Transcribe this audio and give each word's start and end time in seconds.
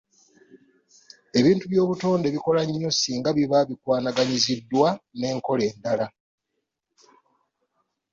Ebintu 1.39 1.63
by’obutonde 1.71 2.27
bikola 2.35 2.61
nnyo 2.65 2.89
ssinga 2.95 3.29
biba 3.37 3.57
bikwanaganyiziddwa 3.69 4.87
n’enkola 5.19 5.61
endala. 5.71 6.05